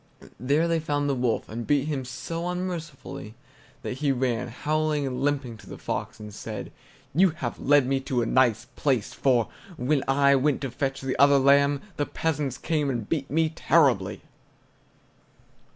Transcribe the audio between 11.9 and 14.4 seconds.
the peasants came and beat me terribly!"